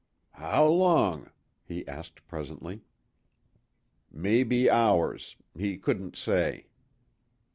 "How 0.31 0.65
long?" 0.65 1.29
he 1.63 1.87
asked 1.87 2.25
presently. 2.27 2.81
"Maybe 4.11 4.67
hours. 4.67 5.35
He 5.55 5.77
couldn't 5.77 6.15
say." 6.15 6.65